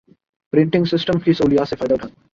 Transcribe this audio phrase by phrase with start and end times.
[0.53, 2.15] پریٹنگ systems کی سہولیات سے فائدہ اٹھائیں